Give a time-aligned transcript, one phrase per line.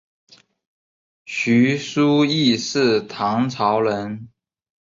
[1.25, 4.29] 许叔冀是唐朝人。